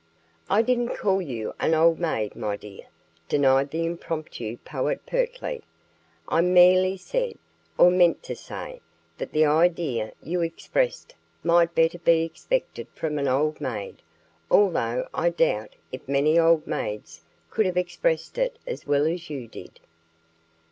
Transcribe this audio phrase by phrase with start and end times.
[0.49, 2.87] "I didn't call you an old maid, my dear,"
[3.29, 5.61] denied the impromptu poet pertly.
[6.27, 7.37] "I merely said,
[7.77, 8.81] or meant to say,
[9.19, 14.01] that the idea you expressed might better be expected from an old maid,
[14.49, 17.21] although I doubt if many old maids
[17.51, 19.79] could have expressed it as well as you did."